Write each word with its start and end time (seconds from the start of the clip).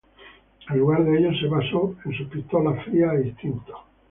En 0.67 0.79
lugar 0.79 1.05
de 1.05 1.15
ello 1.15 1.31
se 1.39 1.45
basó 1.47 1.95
en 2.05 2.13
sus 2.17 2.27
pistolas 2.29 2.83
frías 2.85 3.13
e 3.19 3.27
instintos. 3.27 3.77